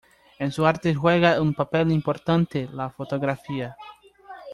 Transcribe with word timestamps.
En 0.39 0.51
su 0.51 0.65
arte 0.65 0.95
juega 0.95 1.39
un 1.39 1.53
papel 1.53 1.91
importante 1.91 2.67
la 2.73 2.89
fotografía. 2.89 3.77